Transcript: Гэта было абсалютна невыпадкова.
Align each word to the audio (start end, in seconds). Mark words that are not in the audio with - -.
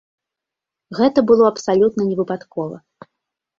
Гэта 1.01 1.19
было 1.33 1.43
абсалютна 1.51 2.01
невыпадкова. 2.09 2.77